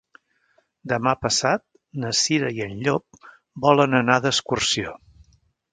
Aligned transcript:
Demà 0.93 1.13
passat 1.25 1.63
na 2.05 2.15
Cira 2.21 2.49
i 2.59 2.65
en 2.69 2.75
Llop 2.87 3.23
volen 3.69 3.97
anar 4.01 4.19
d'excursió. 4.27 5.01